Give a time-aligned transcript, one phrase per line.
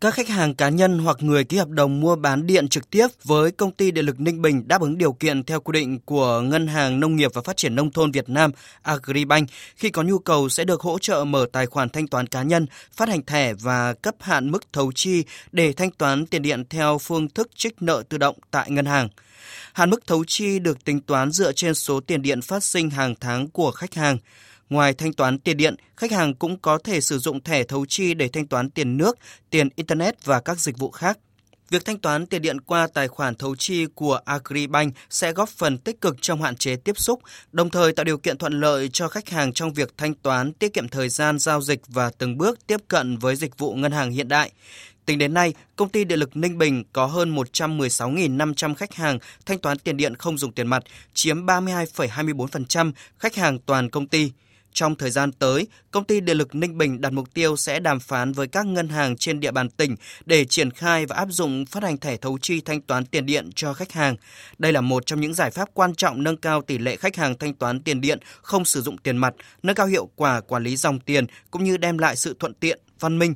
[0.00, 3.06] Các khách hàng cá nhân hoặc người ký hợp đồng mua bán điện trực tiếp
[3.24, 6.40] với công ty điện lực Ninh Bình đáp ứng điều kiện theo quy định của
[6.40, 8.50] Ngân hàng Nông nghiệp và Phát triển Nông thôn Việt Nam
[8.82, 12.42] Agribank khi có nhu cầu sẽ được hỗ trợ mở tài khoản thanh toán cá
[12.42, 16.64] nhân, phát hành thẻ và cấp hạn mức thấu chi để thanh toán tiền điện
[16.70, 19.08] theo phương thức trích nợ tự động tại ngân hàng.
[19.72, 23.14] Hạn mức thấu chi được tính toán dựa trên số tiền điện phát sinh hàng
[23.20, 24.18] tháng của khách hàng.
[24.70, 28.14] Ngoài thanh toán tiền điện, khách hàng cũng có thể sử dụng thẻ thấu chi
[28.14, 29.18] để thanh toán tiền nước,
[29.50, 31.18] tiền Internet và các dịch vụ khác.
[31.70, 35.78] Việc thanh toán tiền điện qua tài khoản thấu chi của Agribank sẽ góp phần
[35.78, 37.20] tích cực trong hạn chế tiếp xúc,
[37.52, 40.74] đồng thời tạo điều kiện thuận lợi cho khách hàng trong việc thanh toán, tiết
[40.74, 44.10] kiệm thời gian giao dịch và từng bước tiếp cận với dịch vụ ngân hàng
[44.10, 44.50] hiện đại.
[45.06, 49.58] Tính đến nay, công ty điện lực Ninh Bình có hơn 116.500 khách hàng thanh
[49.58, 50.82] toán tiền điện không dùng tiền mặt,
[51.14, 54.30] chiếm 32,24% khách hàng toàn công ty.
[54.72, 58.00] Trong thời gian tới, công ty điện lực Ninh Bình đặt mục tiêu sẽ đàm
[58.00, 61.66] phán với các ngân hàng trên địa bàn tỉnh để triển khai và áp dụng
[61.66, 64.16] phát hành thẻ thấu chi thanh toán tiền điện cho khách hàng.
[64.58, 67.38] Đây là một trong những giải pháp quan trọng nâng cao tỷ lệ khách hàng
[67.38, 70.76] thanh toán tiền điện không sử dụng tiền mặt, nâng cao hiệu quả quản lý
[70.76, 73.28] dòng tiền cũng như đem lại sự thuận tiện, văn minh